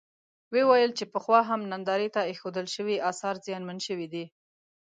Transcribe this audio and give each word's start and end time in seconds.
وویل 0.55 0.91
چې 0.97 1.05
پخوا 1.13 1.39
هم 1.49 1.61
نندارې 1.71 2.09
ته 2.15 2.21
اېښودل 2.29 2.67
شوي 2.75 2.95
اثار 3.09 3.35
زیانمن 3.45 3.77
شوي 3.87 4.07
دي. 4.13 4.25